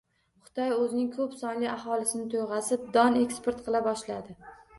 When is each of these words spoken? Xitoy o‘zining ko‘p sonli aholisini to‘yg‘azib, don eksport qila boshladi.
Xitoy 0.45 0.71
o‘zining 0.75 1.11
ko‘p 1.17 1.35
sonli 1.41 1.67
aholisini 1.73 2.25
to‘yg‘azib, 2.33 2.89
don 2.97 3.21
eksport 3.21 3.63
qila 3.69 3.85
boshladi. 3.91 4.37